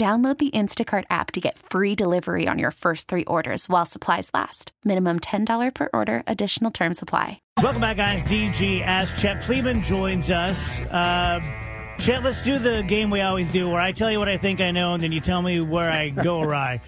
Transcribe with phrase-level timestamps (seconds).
[0.00, 4.30] Download the Instacart app to get free delivery on your first three orders while supplies
[4.32, 4.72] last.
[4.82, 7.42] Minimum $10 per order, additional term supply.
[7.62, 8.22] Welcome back, guys.
[8.22, 10.80] DG as Chet Pleban joins us.
[10.80, 11.40] Uh,
[11.98, 14.62] Chet, let's do the game we always do where I tell you what I think
[14.62, 16.80] I know and then you tell me where I go awry.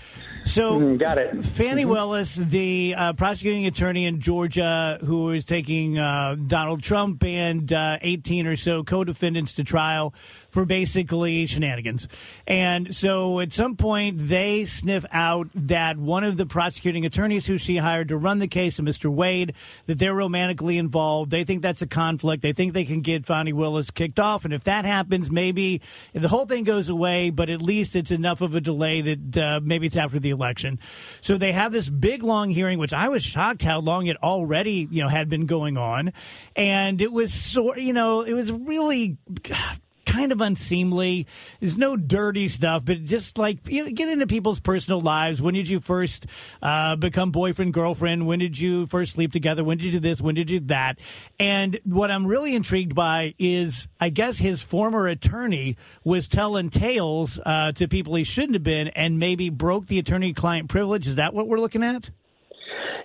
[0.45, 1.45] So, Mm, got it.
[1.45, 7.73] Fani Willis, the uh, prosecuting attorney in Georgia, who is taking uh, Donald Trump and
[7.73, 10.13] uh, 18 or so co defendants to trial
[10.51, 12.09] for basically shenanigans.
[12.47, 17.57] And so at some point, they sniff out that one of the prosecuting attorneys who
[17.57, 19.11] she hired to run the case, Mr.
[19.11, 19.55] Wade,
[19.87, 21.31] that they're romantically involved.
[21.31, 22.43] They think that's a conflict.
[22.43, 24.45] They think they can get Fani Willis kicked off.
[24.45, 25.81] And if that happens, maybe
[26.13, 29.61] the whole thing goes away, but at least it's enough of a delay that uh,
[29.63, 30.81] maybe it's after the election.
[31.21, 34.89] So they have this big long hearing, which I was shocked how long it already,
[34.91, 36.13] you know, had been going on.
[36.57, 39.19] And it was sort, you know, it was really
[40.13, 41.27] kind of unseemly.
[41.61, 45.41] There's no dirty stuff, but just like you know, get into people's personal lives.
[45.41, 46.27] When did you first
[46.61, 48.27] uh, become boyfriend, girlfriend?
[48.27, 49.65] When did you first sleep together?
[49.65, 50.21] When did you do this?
[50.21, 50.99] When did you do that?
[51.39, 57.41] And what I'm really intrigued by is, I guess his former attorney was telling tales
[57.45, 61.07] uh, to people he shouldn't have been, and maybe broke the attorney-client privilege.
[61.07, 62.11] Is that what we're looking at?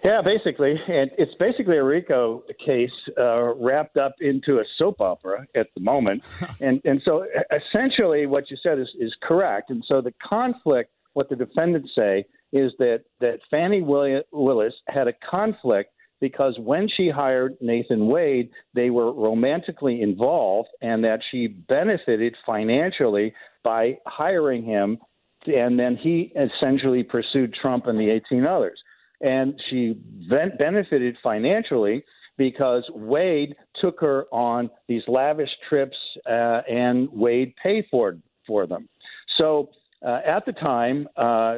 [0.03, 5.47] Yeah, basically, and it's basically a RICO case uh, wrapped up into a soap opera
[5.55, 6.23] at the moment,
[6.61, 11.29] and and so essentially what you said is is correct, and so the conflict, what
[11.29, 17.55] the defendants say is that that Fani Willis had a conflict because when she hired
[17.61, 24.97] Nathan Wade, they were romantically involved, and that she benefited financially by hiring him,
[25.45, 28.79] and then he essentially pursued Trump and the 18 others
[29.21, 29.99] and she
[30.59, 32.03] benefited financially
[32.37, 35.97] because Wade took her on these lavish trips,
[36.29, 38.87] uh, and Wade paid for for them.
[39.39, 39.69] So
[40.05, 41.57] uh, at the time, uh,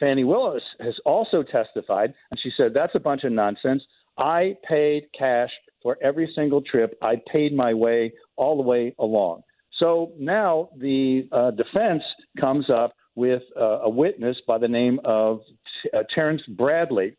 [0.00, 3.82] Fani Willis has also testified, and she said that's a bunch of nonsense.
[4.18, 5.50] I paid cash
[5.82, 6.98] for every single trip.
[7.02, 9.42] I paid my way all the way along.
[9.78, 12.02] So now the uh, defense
[12.40, 15.40] comes up with uh, a witness by the name of
[15.94, 17.16] uh, Terrence Bradley.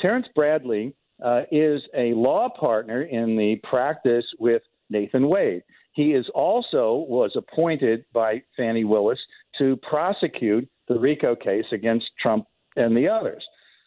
[0.00, 0.94] Terrence Bradley
[1.24, 5.62] uh, is a law partner in the practice with Nathan Wade.
[5.94, 9.18] He is also was appointed by Fani Willis
[9.58, 13.42] to prosecute the RICO case against Trump and the others.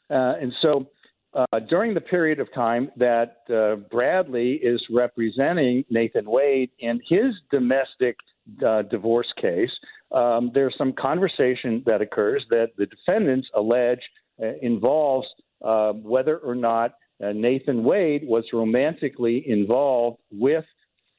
[0.10, 0.88] Uh, and so
[1.34, 7.36] uh, during the period of time that uh, Bradley is representing Nathan Wade in his
[7.52, 8.18] domestic
[8.66, 9.70] uh, divorce case,
[10.12, 14.02] um, there's some conversation that occurs that the defendants allege
[14.62, 15.28] involves
[15.64, 20.66] uh, whether or not uh, Nathan Wade was romantically involved with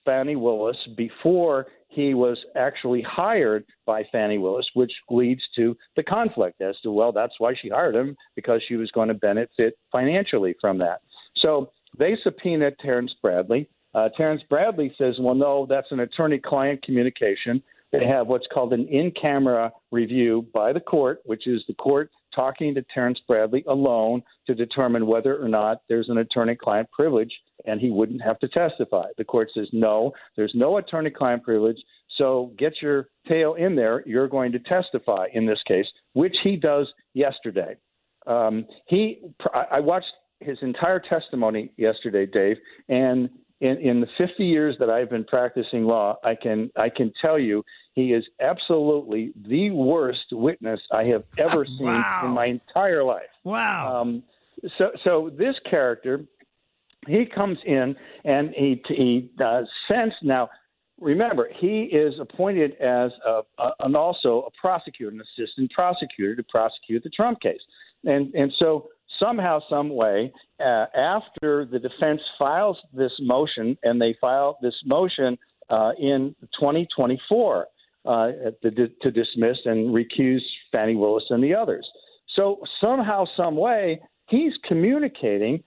[0.05, 6.61] Fani Willis before he was actually hired by Fani Willis, which leads to the conflict
[6.61, 10.55] as to, well, that's why she hired him, because she was going to benefit financially
[10.61, 11.01] from that.
[11.37, 13.69] So they subpoenaed Terrence Bradley.
[13.93, 17.61] Uh, Terrence Bradley says, well, no, that's an attorney client communication.
[17.91, 22.11] They have what's called an in camera review by the court, which is the court
[22.35, 27.33] talking to Terrence Bradley alone to determine whether or not there's an attorney client privilege
[27.67, 29.07] and he wouldn't have to testify.
[29.19, 31.79] The court says, no, there's no attorney client privilege.
[32.17, 34.03] So get your tail in there.
[34.07, 37.77] You're going to testify in this case, which he does yesterday.
[38.27, 39.21] Um, he,
[39.71, 42.57] I watched his entire testimony yesterday, Dave,
[42.89, 43.29] and
[43.61, 47.39] in, in the 50 years that I've been practicing law, I can I can tell
[47.39, 47.63] you
[47.95, 52.23] he is absolutely the worst witness I have ever seen wow.
[52.25, 53.23] in my entire life.
[53.45, 54.01] Wow.
[54.01, 54.23] Um,
[54.79, 56.25] so so this character,
[57.07, 60.51] he comes in and he he uh, sense now.
[61.01, 66.45] remember, he is appointed as a, a, and also a prosecutor, an assistant prosecutor to
[66.49, 67.61] prosecute the Trump case.
[68.05, 68.89] And, and so
[69.23, 75.39] somehow, some way, uh, after the defense files this motion, and they file this motion
[75.69, 77.67] uh, in 2024
[78.05, 78.31] uh,
[78.63, 80.43] to, to dismiss and recuse
[80.73, 81.87] Fani Willis and the others.
[82.37, 85.63] So somehow, some way, he's communicating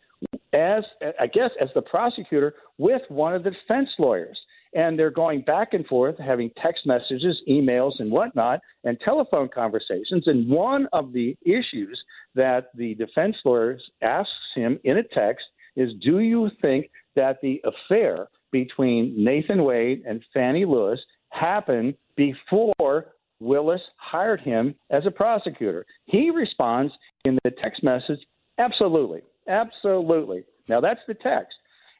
[0.53, 0.83] as
[1.19, 4.39] I guess as the prosecutor with one of the defense lawyers
[4.75, 10.27] and they're going back and forth, having text messages, emails, and whatnot, and telephone conversations.
[10.27, 12.01] And one of the issues
[12.35, 15.45] that the defense lawyer asks him in a text
[15.75, 20.99] is Do you think that the affair between Nathan Wade and Fani Lewis
[21.33, 25.85] happened before Willis hired him as a prosecutor?
[26.05, 26.93] He responds
[27.25, 28.19] in the text message,
[28.59, 29.21] Absolutely.
[29.47, 30.43] Absolutely.
[30.69, 31.55] Now, that's the text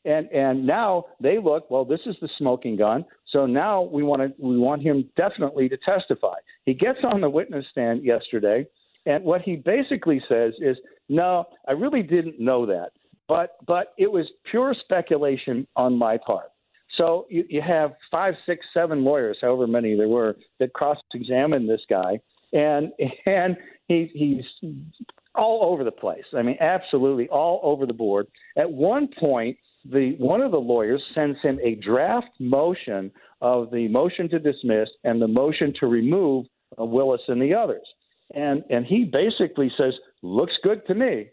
[0.05, 4.21] and and now they look well this is the smoking gun so now we want
[4.21, 8.65] to we want him definitely to testify he gets on the witness stand yesterday
[9.05, 10.77] and what he basically says is
[11.09, 12.91] no i really didn't know that
[13.27, 16.51] but but it was pure speculation on my part
[16.97, 21.69] so you, you have five six seven lawyers however many there were that cross examined
[21.69, 22.19] this guy.
[22.51, 22.91] And
[23.25, 23.57] and
[23.87, 24.71] he he's
[25.35, 26.25] all over the place.
[26.37, 28.27] I mean absolutely all over the board.
[28.57, 33.11] At one point the one of the lawyers sends him a draft motion
[33.41, 36.45] of the motion to dismiss and the motion to remove
[36.79, 37.85] uh, Willis and the others,
[38.33, 41.27] and and he basically says, "Looks good to me."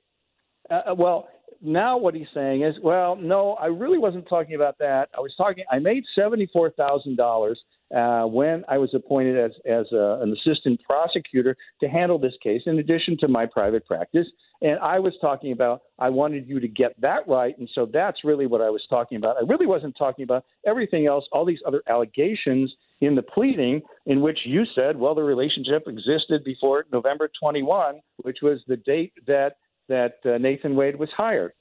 [0.69, 1.29] Uh, uh well,
[1.63, 5.09] now what he's saying is, well, no, I really wasn't talking about that.
[5.17, 5.65] I was talking.
[5.71, 7.61] I made seventy four thousand dollars
[7.95, 12.63] uh, when I was appointed as as a, an assistant prosecutor to handle this case,
[12.67, 14.27] in addition to my private practice.
[14.63, 18.25] And I was talking about I wanted you to get that right, and so that's
[18.25, 19.37] really what I was talking about.
[19.37, 24.21] I really wasn't talking about everything else, all these other allegations in the pleading, in
[24.21, 29.55] which you said, well, the relationship existed before November 21, which was the date that
[29.91, 31.53] that uh, Nathan Wade was hired.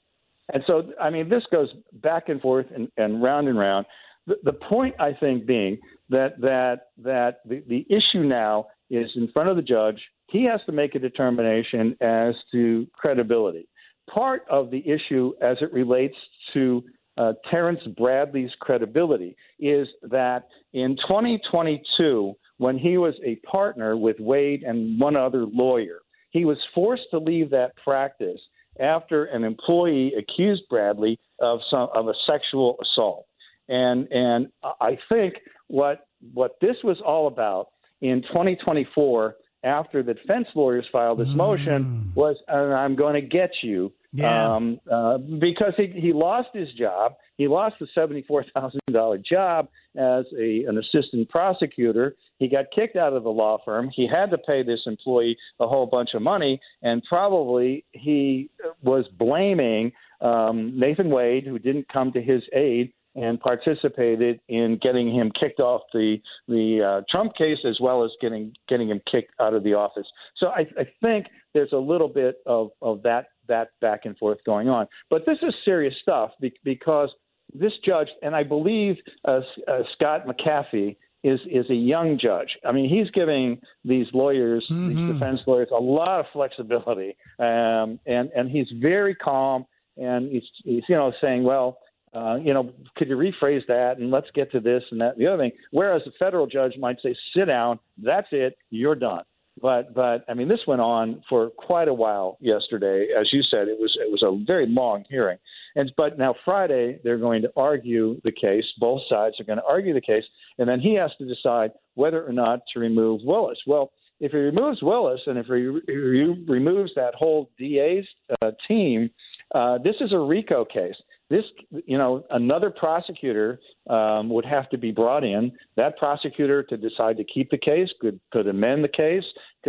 [0.52, 3.86] And so, I mean, this goes back and forth and, and round and round.
[4.26, 5.78] The, the point, I think, being
[6.08, 10.00] that that that the, the issue now is in front of the judge
[10.30, 13.68] he has to make a determination as to credibility.
[14.12, 16.14] Part of the issue as it relates
[16.54, 16.82] to
[17.18, 24.62] uh, Terrence Bradley's credibility is that in 2022, when he was a partner with Wade
[24.62, 25.99] and one other lawyer,
[26.30, 28.40] he was forced to leave that practice
[28.78, 33.26] after an employee accused Bradley of some of a sexual assault.
[33.68, 35.34] And and I think
[35.68, 37.68] what what this was all about
[38.00, 42.16] in 2024 after the defense lawyers filed this motion mm.
[42.16, 44.54] was uh, I'm going to get you yeah.
[44.54, 47.14] um, uh, because he, he lost his job.
[47.40, 52.14] He lost the $74,000 job as a, an assistant prosecutor.
[52.38, 53.88] He got kicked out of the law firm.
[53.96, 58.50] He had to pay this employee a whole bunch of money, and probably he
[58.82, 59.90] was blaming
[60.20, 65.60] um, Nathan Wade, who didn't come to his aid, and participated in getting him kicked
[65.60, 69.64] off the the uh, Trump case as well as getting getting him kicked out of
[69.64, 70.06] the office.
[70.36, 74.38] So I, I think there's a little bit of, of that that back and forth
[74.44, 74.86] going on.
[75.08, 76.30] But this is serious stuff
[76.64, 77.10] because
[77.54, 82.56] this judge, and I believe uh, uh, Scott McAfee is is a young judge.
[82.64, 84.88] I mean, he's giving these lawyers, mm-hmm.
[84.88, 89.66] these defense lawyers, a lot of flexibility, um, and and he's very calm,
[89.96, 91.78] and he's he's you know saying, well
[92.12, 95.20] uh, you know, could you rephrase that and let's get to this and that and
[95.20, 95.52] the other thing?
[95.70, 99.22] Whereas a federal judge might say, sit down, that's it, you're done.
[99.60, 103.08] But but I mean, this went on for quite a while yesterday.
[103.18, 105.38] As you said, it was it was a very long hearing.
[105.76, 108.64] And but now Friday they're going to argue the case.
[108.78, 110.24] Both sides are going to argue the case,
[110.58, 113.58] and then he has to decide whether or not to remove Willis.
[113.66, 118.04] Well, if he removes Willis and if he, he removes that whole DA's
[118.42, 119.10] uh, team,
[119.54, 120.96] uh, this is a RICO case
[121.30, 121.44] this,
[121.86, 125.52] you know, another prosecutor um, would have to be brought in.
[125.76, 129.22] That prosecutor to decide to keep the case could could amend the case,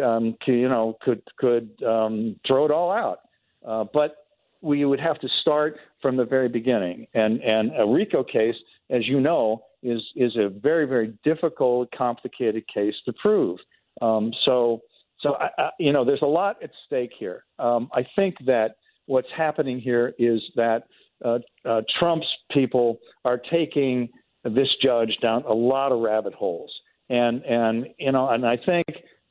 [0.03, 3.19] um, could, you know, could could um, throw it all out.
[3.65, 4.25] Uh, but
[4.61, 7.07] we would have to start from the very beginning.
[7.13, 8.55] And and a RICO case,
[8.89, 13.59] as you know, is is a very very difficult, complicated case to prove.
[14.01, 14.81] Um, so
[15.19, 17.45] so I, I, you know, there's a lot at stake here.
[17.59, 18.75] Um, I think that
[19.05, 20.83] what's happening here is that
[21.23, 24.09] uh, uh, Trump's people are taking
[24.43, 26.73] this judge down a lot of rabbit holes,
[27.09, 28.85] and and you know, and I think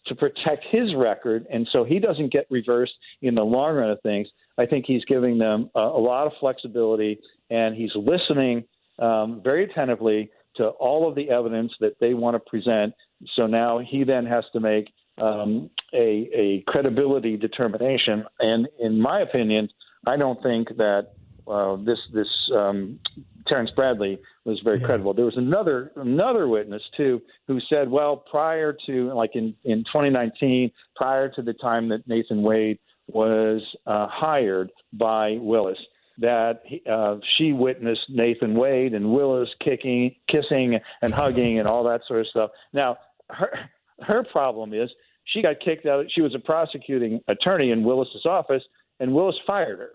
[0.07, 4.01] to protect his record, and so he doesn't get reversed in the long run of
[4.03, 4.29] things.
[4.61, 8.65] I think he's giving them a, a lot of flexibility, and he's listening
[8.99, 12.93] um, very attentively to all of the evidence that they want to present.
[13.35, 18.25] So now he then has to make um, a, a credibility determination.
[18.41, 19.71] And in my opinion,
[20.07, 21.13] I don't think that
[21.49, 22.99] uh, this this um,
[23.47, 24.87] Terrence Bradley was very yeah.
[24.87, 25.15] credible.
[25.15, 30.71] There was another another witness too who said, well, prior to like in in 2019,
[30.97, 32.79] prior to the time that Nathan Wade
[33.15, 35.79] was uh, hired by Willis,
[36.19, 42.03] that uh, she witnessed Nathan Wade and Willis kicking, kissing, and hugging, and all that
[42.07, 42.51] sort of stuff.
[42.73, 42.99] Now,
[43.29, 44.91] her her problem is
[45.25, 46.07] she got kicked out.
[46.15, 48.63] She was a prosecuting attorney in Willis's office,
[48.99, 49.93] and Willis fired her.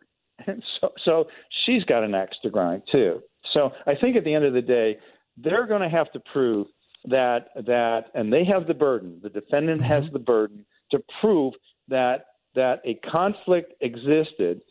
[0.47, 1.25] And so, so
[1.65, 3.21] she's got an axe to grind too.
[3.53, 4.97] So I think at the end of the day,
[5.37, 6.67] they're going to have to prove
[7.05, 9.19] that that, and they have the burden.
[9.21, 10.13] The defendant has mm-hmm.
[10.13, 11.53] the burden to prove
[11.87, 14.61] that that a conflict existed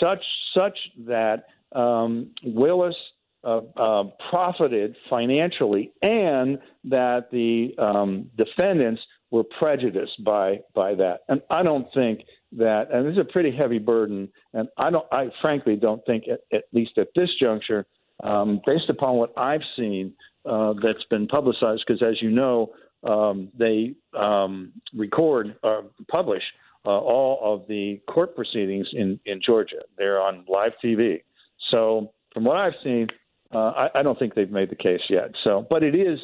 [0.00, 0.22] such
[0.54, 1.44] such that
[1.74, 2.96] um, Willis
[3.44, 11.20] uh, uh, profited financially and that the um, defendants were prejudiced by by that.
[11.28, 12.20] And I don't think
[12.52, 14.28] that, and this is a pretty heavy burden.
[14.52, 17.86] And I don't, I frankly don't think, at, at least at this juncture,
[18.24, 22.72] um, based upon what I've seen uh, that's been publicized, because as you know,
[23.08, 26.42] um, they um, record, uh, publish
[26.84, 29.82] uh, all of the court proceedings in, in Georgia.
[29.98, 31.22] They're on live TV.
[31.70, 33.08] So from what I've seen,
[33.52, 35.32] uh, I, I, don't think they've made the case yet.
[35.44, 36.18] So, but it is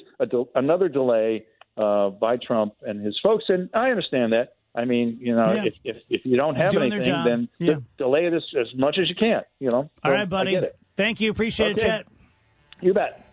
[0.54, 1.44] another delay
[1.76, 4.54] uh, by Trump and his folks, and I understand that.
[4.75, 5.64] I mean, you know, yeah.
[5.64, 7.75] if, if, if you don't have Doing anything, then yeah.
[7.75, 9.42] de- delay it as, as much as you can.
[9.58, 9.90] You know.
[10.04, 10.60] All right, buddy.
[10.96, 11.30] Thank you.
[11.30, 11.80] Appreciate okay.
[11.80, 12.06] it, Chet.
[12.82, 13.26] You bet.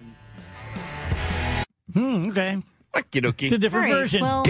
[1.93, 2.29] Hmm.
[2.29, 2.61] Okay.
[2.95, 4.21] It's a different right, version.
[4.21, 4.43] Well,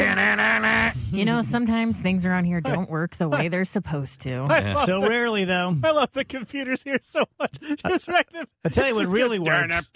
[1.12, 4.76] you know, sometimes things around here don't work the way they're supposed to.
[4.86, 5.78] so rarely, though.
[5.84, 7.58] I love the computers here so much.
[7.88, 8.26] Just right
[8.66, 9.90] I tell you what really works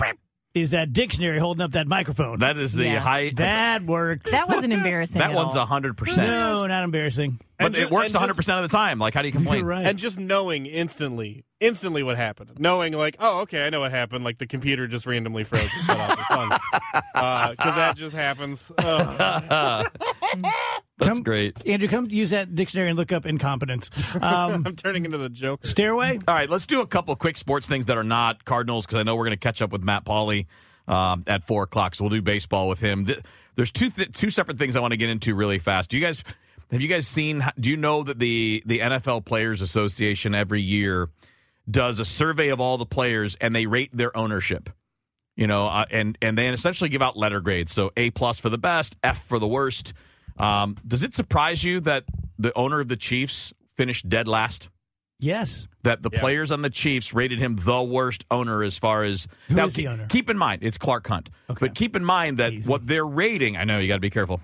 [0.53, 2.39] is that dictionary holding up that microphone.
[2.39, 2.99] That is the yeah.
[2.99, 3.31] high.
[3.35, 4.31] That works.
[4.31, 5.19] That wasn't embarrassing.
[5.19, 6.27] that one's hundred percent.
[6.27, 7.39] No, not embarrassing.
[7.59, 8.99] But just, it works hundred percent of the time.
[8.99, 9.65] Like, how do you complain?
[9.65, 9.85] right.
[9.85, 12.51] And just knowing instantly, instantly what happened.
[12.59, 14.23] Knowing like, oh, okay, I know what happened.
[14.23, 17.03] Like the computer just randomly froze and shut off the phone because
[17.73, 18.71] uh, that just happens.
[20.99, 21.55] That's come, great.
[21.67, 23.89] Andrew, come use that dictionary and look up incompetence.
[24.15, 24.21] Um,
[24.65, 25.65] I'm turning into the joke.
[25.65, 26.19] Stairway?
[26.27, 29.03] All right, let's do a couple quick sports things that are not Cardinals because I
[29.03, 30.47] know we're going to catch up with Matt Pauley
[30.87, 31.93] um, at 4 o'clock.
[31.93, 33.07] So we'll do baseball with him.
[33.55, 35.89] There's two, th- two separate things I want to get into really fast.
[35.89, 36.23] Do you guys.
[36.71, 37.43] Have you guys seen?
[37.59, 41.09] Do you know that the the NFL Players Association every year
[41.69, 44.69] does a survey of all the players and they rate their ownership?
[45.35, 47.71] You know, uh, and and they essentially give out letter grades.
[47.71, 49.93] So A plus for the best, F for the worst.
[50.37, 52.03] Um, does it surprise you that
[52.37, 54.69] the owner of the Chiefs finished dead last?
[55.19, 55.67] Yes.
[55.83, 56.19] That the yeah.
[56.19, 59.73] players on the Chiefs rated him the worst owner as far as Who now, is
[59.73, 60.05] the owner?
[60.07, 61.29] Keep in mind it's Clark Hunt.
[61.49, 61.67] Okay.
[61.67, 62.69] But keep in mind that Easy.
[62.69, 64.41] what they're rating, I know you got to be careful.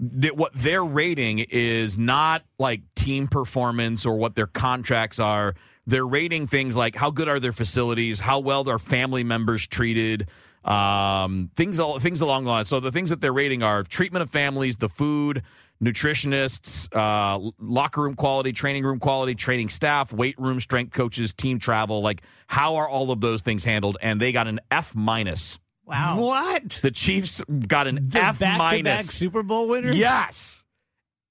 [0.00, 5.54] That what they're rating is not like team performance or what their contracts are.
[5.86, 10.28] They're rating things like how good are their facilities, how well are family members treated,
[10.64, 12.64] um, things things along the line.
[12.64, 15.42] So the things that they're rating are treatment of families, the food,
[15.82, 21.58] nutritionists, uh, locker room quality, training room quality, training staff, weight room strength coaches, team
[21.58, 22.00] travel.
[22.00, 23.98] Like how are all of those things handled?
[24.00, 25.58] And they got an F minus.
[25.90, 26.20] Wow.
[26.20, 26.70] What?
[26.82, 29.10] The Chiefs got an the F minus.
[29.10, 29.96] Super Bowl winners?
[29.96, 30.64] Yes.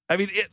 [0.08, 0.48] I mean, it,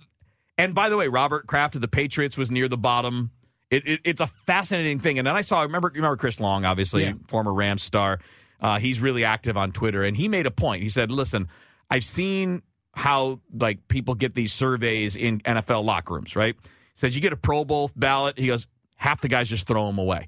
[0.58, 3.32] and by the way, Robert Kraft of the Patriots was near the bottom.
[3.70, 5.18] It, it, it's a fascinating thing.
[5.18, 7.14] And then I saw, remember, remember Chris Long, obviously, yeah.
[7.28, 8.20] former Rams star.
[8.60, 10.82] Uh, he's really active on Twitter, and he made a point.
[10.82, 11.48] He said, "Listen,
[11.92, 16.56] I've seen how like people get these surveys in NFL locker rooms, right?
[16.64, 18.40] He says you get a Pro Bowl ballot.
[18.40, 18.66] He goes,
[18.98, 20.28] half the guys just throw them away.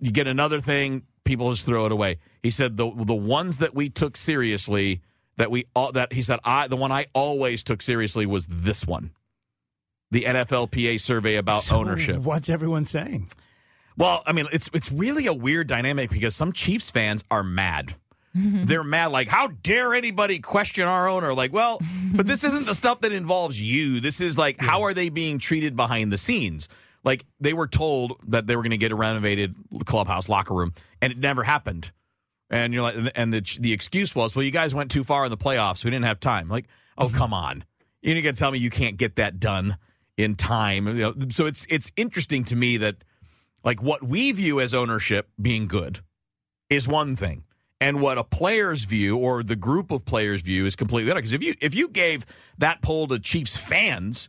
[0.00, 2.18] You get another thing, people just throw it away.
[2.42, 5.02] He said the the ones that we took seriously,
[5.36, 8.86] that we all that he said I the one I always took seriously was this
[8.86, 9.10] one,
[10.10, 12.22] the NFLPA survey about so ownership.
[12.22, 13.30] What's everyone saying?
[13.98, 17.94] Well, I mean, it's it's really a weird dynamic because some Chiefs fans are mad.
[18.36, 18.64] Mm-hmm.
[18.66, 21.32] They're mad, like, how dare anybody question our owner?
[21.32, 21.80] Like, well,
[22.12, 24.00] but this isn't the stuff that involves you.
[24.00, 24.64] This is like, yeah.
[24.64, 26.68] how are they being treated behind the scenes?
[27.06, 29.54] Like, they were told that they were going to get a renovated
[29.86, 31.92] clubhouse locker room, and it never happened.
[32.50, 35.30] And you're like, and the the excuse was, well, you guys went too far in
[35.30, 35.84] the playoffs.
[35.84, 36.48] We didn't have time.
[36.48, 36.66] Like,
[36.98, 37.16] oh, mm-hmm.
[37.16, 37.64] come on,
[38.02, 39.78] you're going to tell me you can't get that done
[40.16, 40.86] in time.
[40.86, 42.96] You know, so it's it's interesting to me that
[43.64, 46.00] like what we view as ownership being good
[46.70, 47.44] is one thing.
[47.78, 51.20] And what a player's view or the group of players view is completely other.
[51.20, 52.24] Because if you if you gave
[52.58, 54.28] that poll to Chiefs fans,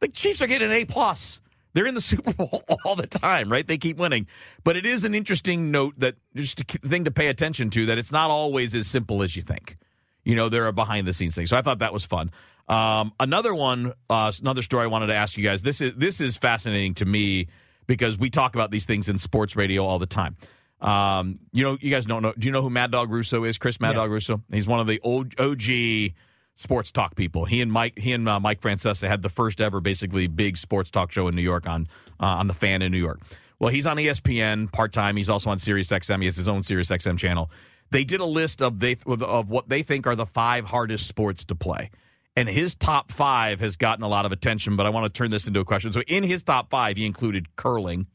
[0.00, 1.40] the Chiefs are getting an A plus.
[1.78, 3.64] They're in the Super Bowl all the time, right?
[3.64, 4.26] They keep winning.
[4.64, 7.98] But it is an interesting note that just a thing to pay attention to that
[7.98, 9.76] it's not always as simple as you think.
[10.24, 11.50] You know, there are behind the scenes things.
[11.50, 12.32] So I thought that was fun.
[12.68, 15.62] Um, another one, uh, another story I wanted to ask you guys.
[15.62, 17.46] This is this is fascinating to me
[17.86, 20.36] because we talk about these things in sports radio all the time.
[20.80, 22.34] Um, you know, you guys don't know.
[22.36, 23.56] Do you know who Mad Dog Russo is?
[23.56, 23.98] Chris Mad Yeah.
[24.02, 24.42] Dog Russo.
[24.50, 26.10] He's one of the old OG
[26.58, 27.46] sports talk people.
[27.46, 30.90] He and Mike, he and uh, Mike Francesa had the first ever basically big sports
[30.90, 31.88] talk show in New York on
[32.20, 33.20] uh, on the Fan in New York.
[33.58, 35.16] Well, he's on ESPN part time.
[35.16, 36.18] He's also on Sirius XM.
[36.20, 37.50] He has his own Sirius XM channel.
[37.90, 41.06] They did a list of they of, of what they think are the five hardest
[41.06, 41.90] sports to play.
[42.36, 45.32] And his top five has gotten a lot of attention, but I want to turn
[45.32, 45.92] this into a question.
[45.92, 48.06] So, in his top five, he included curling,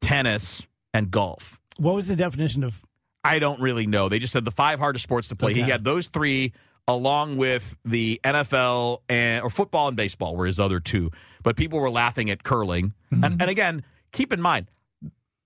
[0.00, 0.62] tennis,
[0.94, 1.58] and golf.
[1.78, 2.84] What was the definition of?
[3.24, 4.08] I don't really know.
[4.08, 5.54] They just said the five hardest sports to play.
[5.54, 6.52] He had those three
[6.86, 11.10] along with the NFL and or football and baseball were his other two.
[11.42, 12.94] But people were laughing at curling.
[13.12, 13.24] Mm-hmm.
[13.24, 14.70] And, and again, keep in mind,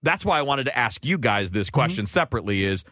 [0.03, 2.85] that's why I wanted to ask you guys this question separately is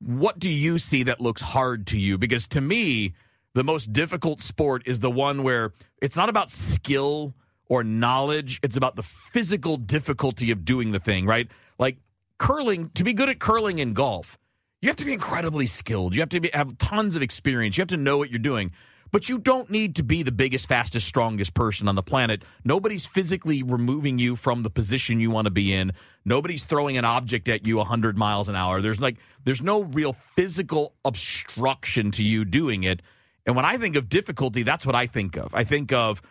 [0.00, 2.18] what do you see that looks hard to you?
[2.18, 3.14] Because to me,
[3.54, 7.34] the most difficult sport is the one where it's not about skill
[7.68, 11.48] or knowledge, it's about the physical difficulty of doing the thing, right?
[11.78, 11.98] Like
[12.38, 14.38] curling, to be good at curling in golf,
[14.80, 16.14] you have to be incredibly skilled.
[16.14, 17.76] You have to be, have tons of experience.
[17.76, 18.72] You have to know what you're doing.
[19.12, 22.42] But you don't need to be the biggest, fastest, strongest person on the planet.
[22.64, 25.92] Nobody's physically removing you from the position you want to be in.
[26.24, 28.80] Nobody's throwing an object at you 100 miles an hour.
[28.80, 33.02] There's like there's no real physical obstruction to you doing it.
[33.44, 35.54] And when I think of difficulty, that's what I think of.
[35.54, 36.22] I think of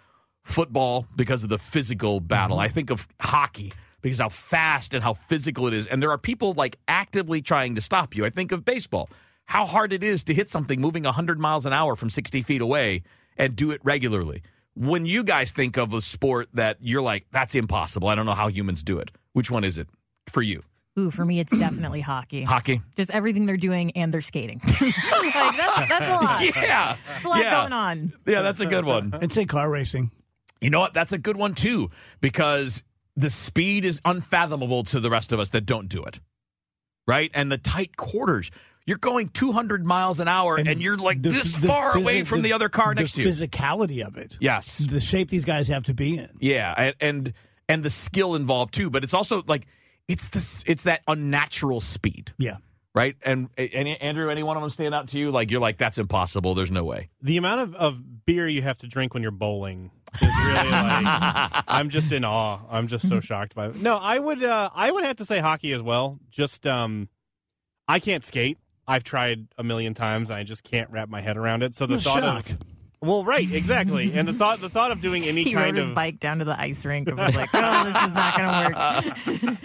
[0.44, 2.58] football because of the physical battle.
[2.58, 2.64] Mm-hmm.
[2.64, 5.88] I think of hockey because how fast and how physical it is.
[5.88, 8.26] And there are people like actively trying to stop you.
[8.26, 9.10] I think of baseball,
[9.46, 12.62] how hard it is to hit something moving 100 miles an hour from 60 feet
[12.62, 13.04] away
[13.38, 14.44] and do it regularly.
[14.76, 18.34] When you guys think of a sport that you're like, that's impossible, I don't know
[18.34, 19.88] how humans do it, which one is it
[20.30, 20.64] for you?
[21.00, 22.44] Ooh, for me, it's definitely hockey.
[22.44, 22.82] Hockey?
[22.98, 24.60] Just everything they're doing and they're skating.
[24.82, 24.94] like,
[25.34, 25.58] that's,
[25.90, 26.42] that's a lot.
[26.56, 26.98] Yeah.
[27.08, 27.62] That's a lot yeah.
[27.62, 28.14] going on.
[28.26, 29.14] Yeah, that's a good one.
[29.14, 30.12] I'd say car racing.
[30.60, 30.94] You know what?
[30.94, 32.84] That's a good one too, because
[33.16, 36.20] the speed is unfathomable to the rest of us that don't do it.
[37.08, 37.32] Right?
[37.34, 38.52] And the tight quarters.
[38.88, 42.42] You're going 200 miles an hour and, you're like the- this the far away from
[42.42, 43.34] the, other car next the to you.
[43.34, 44.38] physicality of it.
[44.40, 44.80] yes.
[44.80, 46.30] The shape these guys have to be in.
[46.40, 47.34] Yeah, and, and
[47.70, 49.68] and the skill involved too, but it's also like
[50.08, 52.58] it's this it's that unnatural speed, Yeah.
[52.94, 53.16] Right?
[53.24, 55.32] And, and Andrew, any one of them stand out to you?
[55.32, 56.54] Like you're like that's impossible.
[56.56, 57.10] There's no way.
[57.22, 61.64] The amount of, of beer you have to drink when you're bowling is really like
[61.68, 62.60] I'm just in awe.
[62.70, 63.76] I'm just so shocked by it.
[63.76, 66.20] No, I would uh, I would have to say hockey as well.
[66.30, 67.08] Just um
[67.88, 68.58] I can't skate.
[68.88, 71.76] I've tried a million times and I just can't wrap my head around it.
[71.76, 72.50] So the Well, thought shock.
[72.50, 72.58] of
[73.04, 74.14] Well, right, exactly.
[74.14, 76.38] and the thought the thought of doing any He rode kind his of bike down
[76.40, 79.58] to the ice rink and was like, oh, this is not going to work.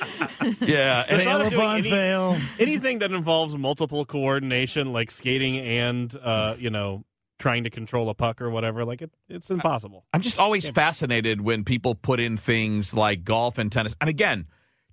[0.61, 2.39] Yeah, The and thought of Fail doing any- fail.
[2.59, 7.05] anything that involves multiple coordination, like skating and uh, you know,
[7.39, 10.07] trying to control a puck or whatever, like it, it's impossible.
[10.15, 13.95] I'm just always fascinated when people put in things like golf and tennis.
[14.01, 14.47] And again,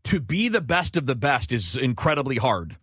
[0.05, 2.75] to be the best of the best is incredibly hard.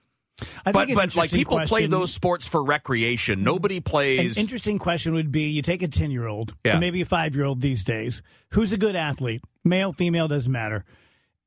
[0.64, 3.37] I But but like people play those sports for recreation.
[3.37, 3.44] Mm-hmm.
[3.44, 4.37] Nobody plays.
[4.37, 6.79] An interesting question would be: You take a ten-year-old, Yeah.
[6.79, 8.22] maybe a five-year-old these days,
[8.53, 10.85] who's a good athlete, male, female, doesn't matter,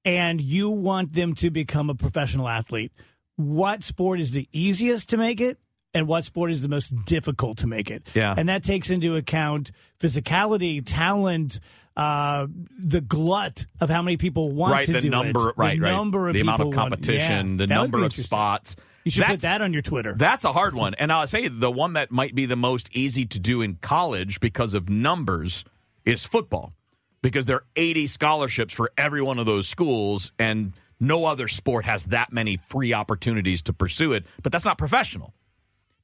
[0.06, 2.92] and you want them to become a professional athlete.
[3.36, 5.58] What sport is the easiest to make it,
[5.94, 8.08] and what sport is the most difficult to make it?
[8.14, 8.34] Yeah.
[8.38, 11.60] and that takes into account physicality, talent.
[11.96, 12.48] Uh,
[12.80, 15.56] the glut of how many people want right, to the do number, it.
[15.58, 18.76] right, the right, number of the amount of want- competition, yeah, the number of spots.
[19.04, 20.16] You should put that on your Twitter.
[20.18, 20.94] That's a hard one.
[20.96, 24.40] And I'll say the one that might be the most easy to do in college
[24.40, 25.66] because of numbers
[26.06, 26.74] is football.
[27.22, 31.86] Because there are 80 scholarships for every one of those schools, and no other sport
[31.86, 34.26] has that many free opportunities to pursue it.
[34.42, 35.34] But that's not professional.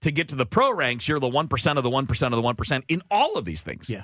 [0.01, 2.83] To get to the pro ranks, you're the 1% of the 1% of the 1%
[2.87, 3.89] in all of these things.
[3.89, 4.03] yeah.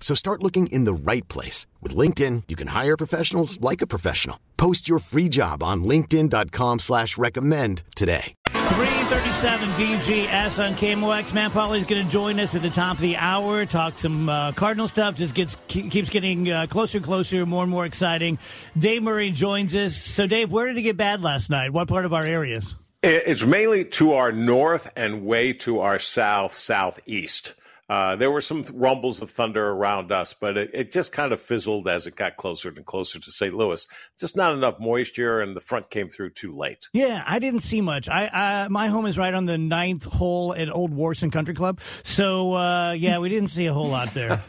[0.00, 1.66] So start looking in the right place.
[1.82, 4.38] With LinkedIn, you can hire professionals like a professional.
[4.56, 8.34] Post your free job on linkedin.com slash recommend today.
[8.50, 11.32] 337 DGS on KMOX.
[11.34, 14.52] Matt Pauley's going to join us at the top of the hour, talk some uh,
[14.52, 15.16] Cardinal stuff.
[15.16, 18.38] Just gets keeps getting uh, closer and closer, more and more exciting.
[18.76, 19.96] Dave Murray joins us.
[19.96, 21.72] So, Dave, where did it get bad last night?
[21.72, 22.74] What part of our areas?
[23.02, 27.54] It's mainly to our north and way to our south, southeast.
[27.88, 31.40] Uh, there were some rumbles of thunder around us, but it, it, just kind of
[31.40, 33.54] fizzled as it got closer and closer to St.
[33.54, 33.86] Louis.
[34.18, 36.88] Just not enough moisture, and the front came through too late.
[36.92, 38.08] Yeah, I didn't see much.
[38.08, 41.80] I, I my home is right on the ninth hole at Old Warson Country Club,
[42.02, 44.42] so uh, yeah, we didn't see a whole lot there.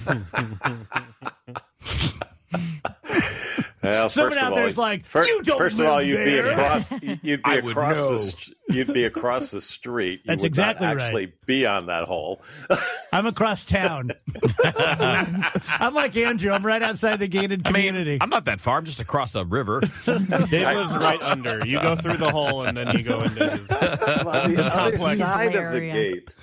[3.84, 6.44] Well, Someone out all, there's like, first, you don't First live of all, you'd there.
[6.44, 6.92] be across.
[7.02, 8.18] You'd be I across would know.
[8.18, 8.54] the.
[8.70, 10.20] You'd be across the street.
[10.20, 11.04] You That's would exactly not right.
[11.06, 12.42] actually be on that hole.
[13.14, 14.12] I'm across town.
[14.64, 16.52] I'm like Andrew.
[16.52, 18.18] I'm right outside the gated I mean, community.
[18.20, 18.78] I'm not that far.
[18.78, 19.82] I'm just across a river.
[20.06, 21.66] Dave lives right under.
[21.66, 23.70] You go through the hole and then you go into his.
[23.72, 25.18] on the other complex.
[25.18, 26.36] side of the gate.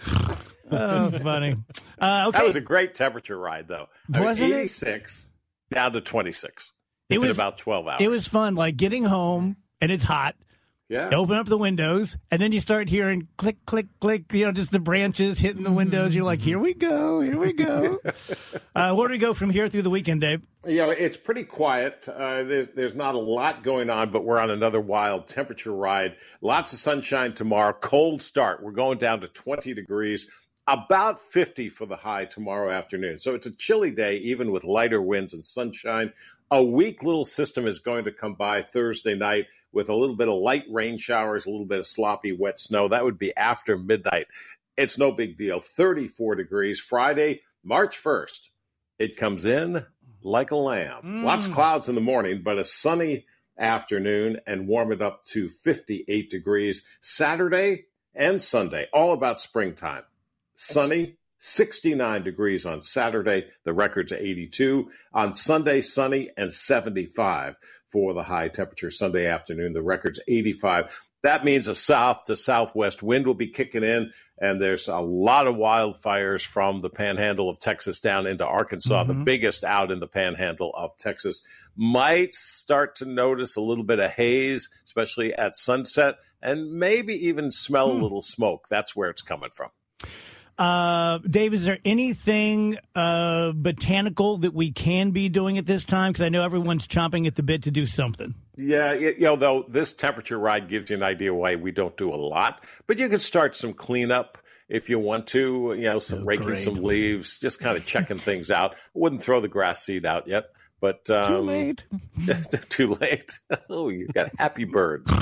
[0.70, 1.56] oh, funny.
[2.00, 2.38] Uh, okay.
[2.38, 3.86] That was a great temperature ride, though.
[4.12, 4.56] I mean, Wasn't it?
[4.56, 5.28] 86
[5.70, 6.72] down to 26.
[7.10, 8.00] It was- about 12 hours.
[8.00, 10.36] it was fun, like getting home and it's hot.
[10.94, 11.10] Yeah.
[11.10, 14.32] You open up the windows, and then you start hearing click, click, click.
[14.32, 16.14] You know, just the branches hitting the windows.
[16.14, 17.98] You're like, here we go, here we go.
[18.76, 20.42] uh, where do we go from here through the weekend, Dave?
[20.64, 22.08] Yeah, it's pretty quiet.
[22.08, 26.14] Uh, there's there's not a lot going on, but we're on another wild temperature ride.
[26.40, 27.72] Lots of sunshine tomorrow.
[27.72, 28.62] Cold start.
[28.62, 30.28] We're going down to 20 degrees.
[30.66, 33.18] About 50 for the high tomorrow afternoon.
[33.18, 36.12] So it's a chilly day, even with lighter winds and sunshine.
[36.50, 40.28] A weak little system is going to come by Thursday night with a little bit
[40.28, 42.88] of light rain showers, a little bit of sloppy wet snow.
[42.88, 44.26] That would be after midnight.
[44.76, 45.60] It's no big deal.
[45.60, 46.80] 34 degrees.
[46.80, 48.48] Friday, March 1st.
[48.98, 49.84] It comes in
[50.22, 51.02] like a lamb.
[51.04, 51.24] Mm.
[51.24, 53.26] Lots of clouds in the morning, but a sunny
[53.58, 56.84] afternoon and warm it up to 58 degrees.
[57.00, 60.02] Saturday and Sunday, all about springtime.
[60.54, 63.46] Sunny, 69 degrees on Saturday.
[63.64, 64.90] The record's 82.
[65.12, 67.56] On Sunday, sunny and 75
[67.94, 69.72] for the high temperature Sunday afternoon.
[69.72, 71.06] The record's 85.
[71.22, 75.46] That means a south to southwest wind will be kicking in, and there's a lot
[75.46, 79.22] of wildfires from the panhandle of Texas down into Arkansas, the mm-hmm.
[79.22, 81.42] biggest out in the panhandle of Texas.
[81.76, 87.52] Might start to notice a little bit of haze, especially at sunset, and maybe even
[87.52, 88.02] smell a hmm.
[88.02, 88.66] little smoke.
[88.68, 89.70] That's where it's coming from.
[90.56, 96.12] Uh, Dave, is there anything uh, botanical that we can be doing at this time?
[96.12, 98.34] Because I know everyone's chomping at the bit to do something.
[98.56, 101.96] Yeah, y- you know, though this temperature ride gives you an idea why we don't
[101.96, 104.38] do a lot, but you can start some cleanup
[104.68, 105.74] if you want to.
[105.76, 106.58] You know, some raking great.
[106.60, 108.74] some leaves, just kind of checking things out.
[108.74, 110.44] I wouldn't throw the grass seed out yet,
[110.80, 111.84] but um, Too late.
[112.68, 113.38] too late.
[113.68, 115.12] oh, you got happy birds.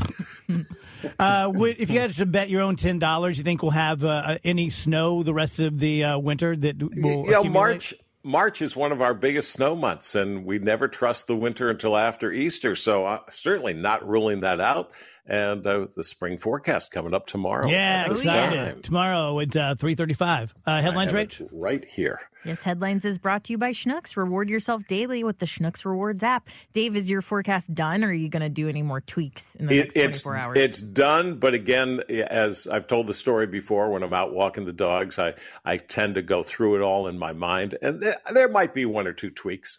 [1.19, 4.05] Uh, would, if you had to bet your own ten dollars, you think we'll have
[4.05, 7.45] uh, any snow the rest of the uh, winter that will you know.
[7.45, 7.95] March.
[8.25, 11.97] March is one of our biggest snow months, and we never trust the winter until
[11.97, 12.77] after Easter.
[12.77, 14.93] So, uh, certainly not ruling that out.
[15.25, 17.69] And uh, the spring forecast coming up tomorrow.
[17.69, 18.57] Yeah, at excited.
[18.57, 18.83] time.
[18.83, 20.53] Tomorrow at uh, three thirty-five.
[20.67, 21.49] Uh, headlines, have Rach.
[21.53, 22.21] right here.
[22.45, 24.17] Yes, Headlines is brought to you by Schnucks.
[24.17, 26.49] Reward yourself daily with the Schnucks Rewards app.
[26.73, 29.67] Dave, is your forecast done, or are you going to do any more tweaks in
[29.67, 30.59] the next it's 24 hours?
[30.59, 34.73] it's done, but again, as I've told the story before, when I'm out walking the
[34.73, 38.49] dogs, I I tend to go through it all in my mind, and there, there
[38.49, 39.79] might be one or two tweaks.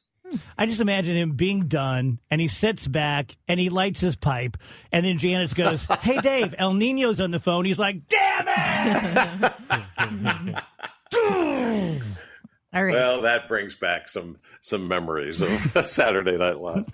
[0.57, 4.57] I just imagine him being done, and he sits back and he lights his pipe,
[4.91, 9.53] and then Janice goes, "Hey, Dave, El Nino's on the phone." He's like, "Damn it!"
[12.73, 12.93] All right.
[12.93, 15.49] Well, that brings back some some memories of
[15.86, 16.86] Saturday Night Live.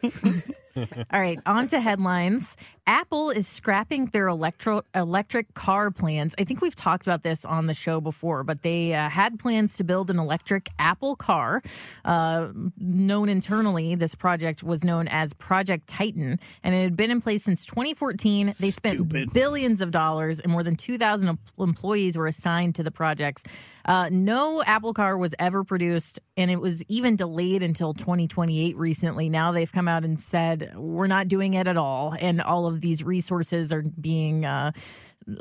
[0.77, 2.55] All right, on to headlines.
[2.89, 6.33] Apple is scrapping their electro electric car plans.
[6.39, 9.77] I think we've talked about this on the show before, but they uh, had plans
[9.77, 11.61] to build an electric Apple car.
[12.03, 12.47] Uh,
[12.79, 17.43] known internally, this project was known as Project Titan, and it had been in place
[17.43, 18.53] since 2014.
[18.59, 19.33] They spent Stupid.
[19.33, 23.43] billions of dollars, and more than 2,000 employees were assigned to the projects.
[23.85, 29.29] Uh, no Apple car was ever produced, and it was even delayed until 2028 recently.
[29.29, 32.15] Now they've come out and said, we're not doing it at all.
[32.19, 34.45] And all of these resources are being.
[34.45, 34.71] Uh,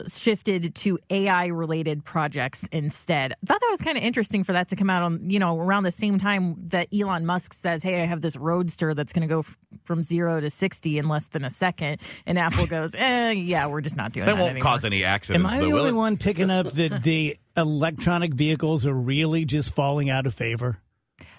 [0.07, 3.33] shifted to AI related projects instead.
[3.33, 5.59] I thought that was kind of interesting for that to come out on, you know,
[5.59, 9.27] around the same time that Elon Musk says, Hey, I have this roadster that's going
[9.27, 12.01] to go f- from zero to 60 in less than a second.
[12.27, 14.41] And Apple goes, Eh, yeah, we're just not doing That that.
[14.43, 14.73] won't anymore.
[14.73, 15.43] cause any accidents.
[15.43, 19.75] Am I though, the only one picking up that the electronic vehicles are really just
[19.75, 20.81] falling out of favor?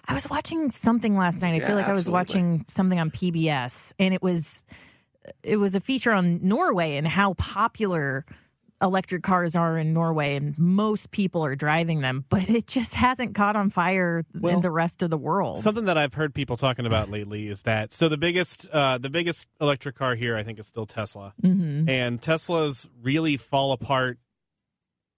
[0.10, 1.54] I was watching something last night.
[1.54, 4.65] I Yeah, feel like I was watching something on PBS, and it was
[5.43, 8.26] it was a feature on Norway and how popular
[8.82, 13.36] electric cars are in Norway, and most people are driving them, but it just hasn't
[13.36, 15.60] caught on fire Well, in the rest of the world.
[15.60, 19.10] Something that I've heard people talking about lately is that so the biggest uh, the
[19.12, 21.88] biggest electric car here I think is still Tesla, Mhm.
[21.88, 24.17] and Teslas really fall apart.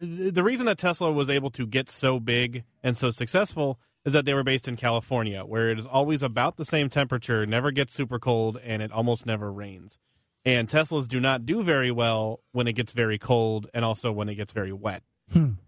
[0.01, 4.13] The the reason that Tesla was able to get so big and so successful is
[4.13, 7.71] that they were based in California, where it is always about the same temperature, never
[7.71, 9.99] gets super cold, and it almost never rains.
[10.43, 14.27] And Teslas do not do very well when it gets very cold and also when
[14.27, 15.03] it gets very wet.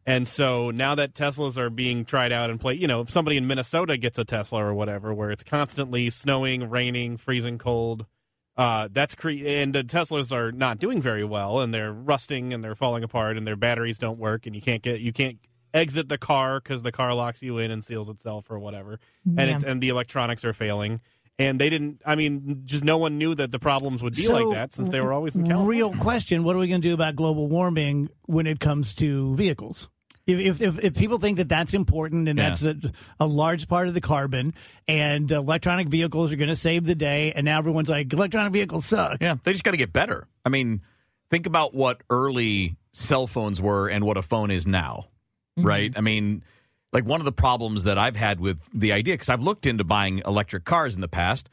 [0.06, 3.38] And so now that Teslas are being tried out and play, you know, if somebody
[3.38, 8.06] in Minnesota gets a Tesla or whatever, where it's constantly snowing, raining, freezing cold,
[8.58, 12.62] uh, that's cre- and the Teslas are not doing very well, and they're rusting and
[12.62, 15.38] they're falling apart, and their batteries don't work, and you can't get you can't
[15.74, 19.38] exit the car because the car locks you in and seals itself or whatever, and
[19.50, 19.56] Yeah.
[19.56, 21.02] it's and the electronics are failing.
[21.40, 22.00] And they didn't.
[22.06, 24.90] I mean, just no one knew that the problems would be So, like that since
[24.90, 25.68] they were always in California.
[25.86, 29.34] Real question: What are we going to do about global warming when it comes to
[29.36, 29.90] vehicles?
[30.28, 32.50] If, if, if, if people think that that's important and Yeah.
[32.50, 32.76] that's a,
[33.20, 34.54] a large part of the carbon,
[34.88, 38.86] and electronic vehicles are going to save the day, and now everyone's like, electronic vehicles
[38.86, 39.18] suck.
[39.20, 40.28] Yeah, they just got to get better.
[40.46, 40.82] I mean,
[41.32, 45.08] think about what early cell phones were and what a phone is now,
[45.58, 45.94] right?
[45.96, 46.44] I mean,
[46.92, 49.84] like one of the problems that I've had with the idea, because I've looked into
[49.84, 51.50] buying electric cars in the past,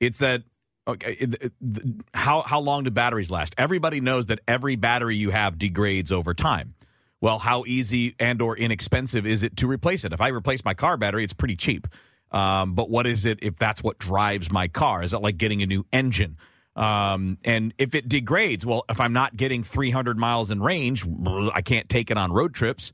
[0.00, 0.42] it's that
[0.86, 3.54] okay, it- it- the- how how long do batteries last?
[3.56, 6.74] Everybody knows that every battery you have degrades over time.
[7.20, 10.12] Well, how easy and or inexpensive is it to replace it?
[10.12, 11.86] If I replace my car battery, it's pretty cheap.
[12.30, 15.02] Um, but what is it if that's what drives my car?
[15.02, 16.36] Is it like getting a new engine?
[16.76, 21.06] Um, and if it degrades, well, if I'm not getting 300 miles in range,
[21.54, 22.92] I can't take it on road trips.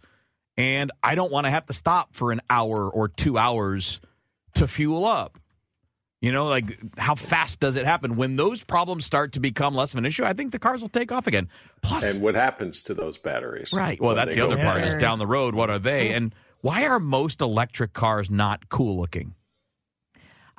[0.61, 3.99] And I don't want to have to stop for an hour or two hours
[4.57, 5.39] to fuel up.
[6.21, 8.17] You know, like how fast does it happen?
[8.17, 10.91] When those problems start to become less of an issue, I think the cars will
[10.91, 11.49] take off again.
[11.81, 13.73] Plus, And what happens to those batteries?
[13.73, 13.99] Right.
[13.99, 15.55] Well, that's the other part is down the road.
[15.55, 16.13] What are they?
[16.13, 19.35] And why are most electric cars not cool looking?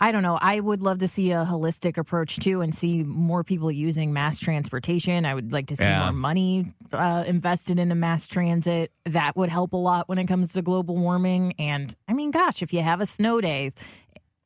[0.03, 0.35] I don't know.
[0.41, 4.39] I would love to see a holistic approach too and see more people using mass
[4.39, 5.25] transportation.
[5.25, 6.05] I would like to see Yeah.
[6.05, 8.91] more money uh, invested into mass transit.
[9.05, 11.53] That would help a lot when it comes to global warming.
[11.59, 13.73] And I mean, gosh, if you have a snow day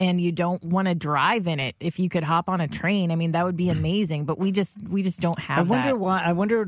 [0.01, 3.09] and you don't want to drive in it, if you could hop on a train,
[3.11, 4.25] I mean, that would be amazing.
[4.25, 5.97] But we just we just don't have I wonder that.
[5.99, 6.21] why.
[6.21, 6.67] I wonder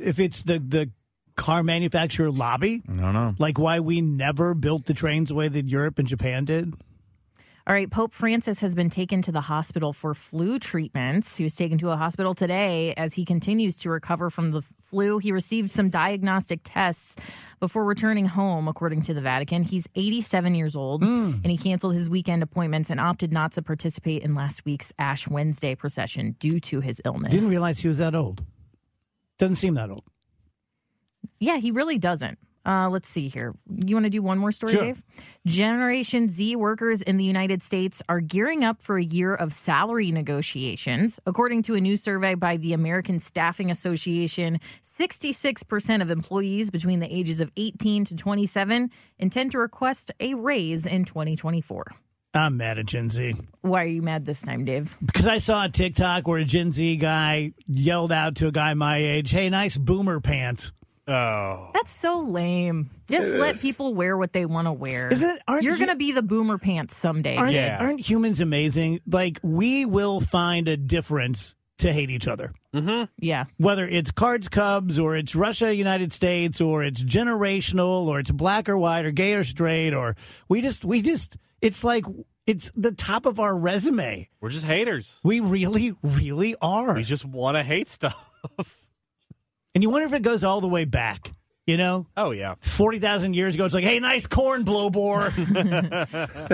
[0.00, 0.90] if it's the the
[1.36, 3.34] car manufacturer lobby, I don't know.
[3.40, 6.74] like why we never built the trains the way that Europe and Japan did.
[7.70, 11.36] All right, Pope Francis has been taken to the hospital for flu treatments.
[11.36, 15.18] He was taken to a hospital today as he continues to recover from the flu.
[15.18, 17.14] He received some diagnostic tests
[17.60, 19.62] before returning home, according to the Vatican.
[19.62, 21.32] He's 87 years old, mm.
[21.32, 25.28] and he canceled his weekend appointments and opted not to participate in last week's Ash
[25.28, 27.30] Wednesday procession due to his illness.
[27.30, 28.42] Didn't realize he was that old.
[29.38, 30.02] Doesn't seem that old.
[31.38, 32.36] Yeah, he really doesn't.
[32.66, 33.54] Uh, let's see here.
[33.74, 34.84] You want to do one more story, Sure.
[34.84, 35.02] Dave?
[35.46, 40.12] Generation Z workers in the United States are gearing up for a year of salary
[40.12, 41.18] negotiations.
[41.24, 44.60] According to a new survey by the American Staffing Association,
[44.98, 50.86] 66% of employees between the ages of 18 to 27 intend to request a raise
[50.86, 51.86] in 2024.
[52.32, 54.96] I'm mad at Gen Z Why are you mad this time, Dave?
[55.04, 58.72] because I saw a TikTok where a Gen Z guy yelled out to a guy
[58.74, 60.70] my age, "Hey, nice boomer pants."
[61.08, 62.90] Oh, That's so lame.
[63.08, 63.62] Just It let is.
[63.62, 65.08] people wear what they want to wear.
[65.12, 67.36] Is it- aren't You're you- going to be the boomer pants someday.
[67.36, 67.78] Aren't, Yeah.
[67.80, 69.00] aren't humans amazing?
[69.10, 72.52] Like we will find a difference to hate each other.
[72.74, 73.04] Mm-hmm.
[73.18, 73.46] Yeah.
[73.56, 78.68] Whether it's Cards Cubs or it's Russia United States or it's generational or it's black
[78.68, 80.14] or white or gay or straight or
[80.48, 82.04] we just we just it's like
[82.46, 84.28] It's the top of our resume.
[84.40, 85.18] We're just haters.
[85.22, 86.94] We really, really are.
[86.94, 88.79] We just want to hate stuff.
[89.74, 91.32] And you wonder if it goes all the way back.
[91.66, 92.06] You know?
[92.16, 92.54] Oh yeah.
[92.60, 95.32] Forty thousand years ago, it's like, hey, nice corn, blow bore.
[95.36, 95.52] it's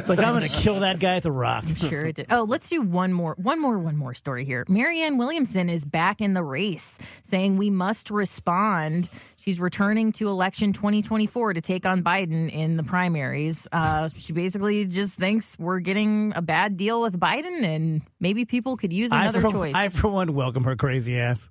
[0.09, 1.64] like I'm going to kill that guy at the Rock.
[1.64, 2.26] I'm sure it did.
[2.29, 4.66] Oh, let's do one more, one more, one more story here.
[4.68, 9.09] Marianne Williamson is back in the race, saying we must respond.
[9.46, 13.68] She's returning to election 2024 to take on Biden in the primaries.
[13.70, 18.76] Uh, she basically just thinks we're getting a bad deal with Biden, and maybe people
[18.76, 19.74] could use another I for, choice.
[19.76, 21.48] I, for one, welcome her crazy ass.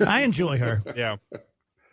[0.00, 0.82] I enjoy her.
[0.96, 1.16] Yeah.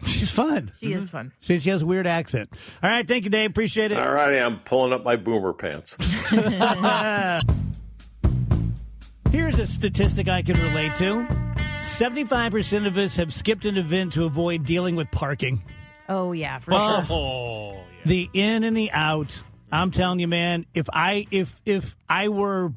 [0.04, 0.72] She's fun.
[0.80, 1.34] She is fun.
[1.40, 2.50] She, she has a weird accent.
[2.82, 3.52] All right, thank you, Dave.
[3.52, 4.00] Appreciate it.
[4.00, 5.98] All righty, I'm pulling up my boomer pants.
[9.32, 11.47] Here's a statistic I can relate to
[11.80, 15.64] 75% of us have skipped an event to avoid dealing with parking.
[16.10, 17.06] Oh yeah, for sure.
[17.10, 17.82] Oh, yeah.
[18.06, 19.42] The in and the out.
[19.72, 22.74] I'm telling you, man, if I if if I were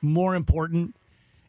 [0.00, 0.96] more important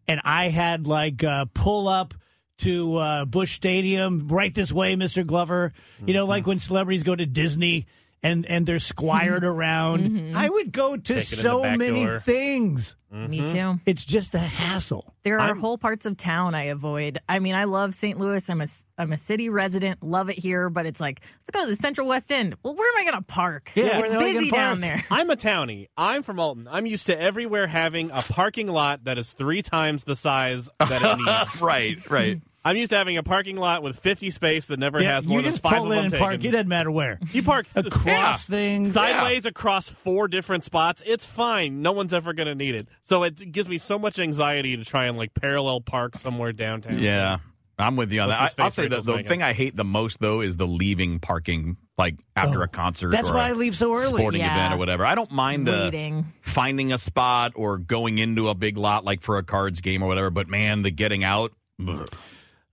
[0.08, 2.14] and I had like uh, pull up
[2.60, 5.26] to uh, Busch Stadium right this way, Mr.
[5.26, 5.74] Glover,
[6.06, 7.88] you know, like when celebrities go to Disney
[8.24, 9.58] and and they're squired mm-hmm.
[9.58, 10.38] around, mm-hmm.
[10.38, 12.20] I would go to Take it in the so many door.
[12.20, 12.96] things.
[13.14, 13.30] Mm-hmm.
[13.30, 13.80] Me too.
[13.86, 15.14] It's just a hassle.
[15.24, 17.20] There are I'm- whole parts of town I avoid.
[17.30, 18.20] I mean, I love St.
[18.20, 18.50] Louis.
[18.50, 20.04] I'm a I'm a city resident.
[20.04, 22.56] Love it here, but it's like let's go to the Central West End.
[22.64, 23.72] Well, where am I going to park?
[23.76, 25.06] Yeah, it's where am busy down there.
[25.12, 25.88] I'm a townie.
[25.96, 26.68] I'm from Alton.
[26.70, 31.02] I'm used to everywhere having a parking lot that is three times the size that
[31.02, 31.62] it needs.
[31.62, 32.42] right, right.
[32.66, 35.38] I'm used to having a parking lot with 50 space that never Yeah, has more
[35.38, 36.32] you than just five pull of in them and park.
[36.34, 36.48] taken.
[36.48, 37.20] It doesn't matter where.
[37.32, 38.94] You park th- Across things.
[38.94, 41.04] sideways across four different spots.
[41.06, 41.84] It's fine.
[41.84, 42.88] No one's ever going to need it.
[43.04, 46.98] So it gives me so much anxiety to try and like parallel park somewhere downtown.
[46.98, 47.38] Yeah,
[47.78, 48.60] I'm with you on What's that.
[48.62, 49.30] I, I'll face say the, Rachel's the making?
[49.30, 53.12] thing I hate the most though is the leaving parking, like after Oh, a concert.
[53.12, 54.18] that's or why a I leave so early.
[54.18, 54.56] Sporting Yeah.
[54.56, 55.06] event or whatever.
[55.06, 56.34] I don't mind the Waiting.
[56.42, 60.08] finding a spot or going into a big lot like for a cards game or
[60.08, 60.32] whatever.
[60.32, 61.52] But man, the getting out.
[61.88, 62.10] ugh.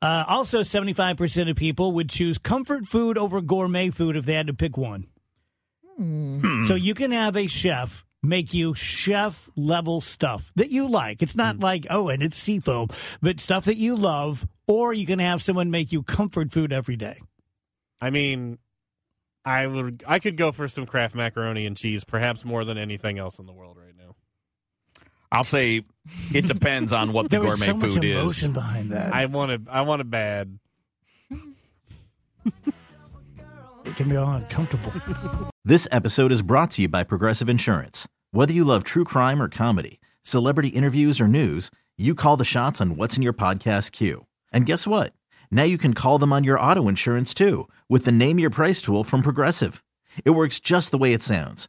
[0.03, 4.49] Uh, also, 75% of people would choose comfort food over gourmet food if they had
[4.49, 5.07] to pick one.
[5.97, 6.65] Hmm.
[6.67, 11.23] So you can have a chef make you chef level stuff that you like.
[11.23, 11.39] It's Hmm.
[11.39, 12.89] not like, oh, and it's seafoam,
[13.21, 14.47] but stuff that you love.
[14.67, 17.21] Or you can have someone make you comfort food every day.
[18.01, 18.59] I mean,
[19.45, 20.03] I would.
[20.07, 23.47] I could go for some Kraft macaroni and cheese, perhaps more than anything else in
[23.47, 24.02] the world right now.
[25.33, 25.83] I'll say
[26.35, 28.55] it depends on what the There was gourmet so much food emotion is.
[28.55, 29.15] behind that.
[29.15, 29.63] I want it.
[29.69, 30.59] I want it bad.
[32.45, 34.93] it can be all uncomfortable.
[35.65, 38.09] This episode is brought to you by Progressive Insurance.
[38.33, 42.81] Whether you love true crime or comedy, celebrity interviews or news, you call the shots
[42.81, 44.27] on what's in your podcast queue.
[44.53, 45.13] And guess what?
[45.53, 48.83] Now you can call them on your auto insurance too with the Name Your Price
[48.83, 49.85] tool from Progressive.
[50.25, 51.69] It works just the way it sounds.